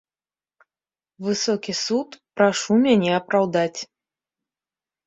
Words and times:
Высокі 1.27 1.71
суд, 1.83 2.09
прашу 2.43 2.73
мяне 2.87 3.11
апраўдаць. 3.23 3.79